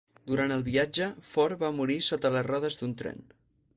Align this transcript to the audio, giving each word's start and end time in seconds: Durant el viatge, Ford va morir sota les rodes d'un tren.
Durant 0.29 0.53
el 0.55 0.63
viatge, 0.69 1.09
Ford 1.33 1.61
va 1.65 1.71
morir 1.81 1.99
sota 2.07 2.33
les 2.37 2.47
rodes 2.51 2.79
d'un 2.81 2.97
tren. 3.03 3.23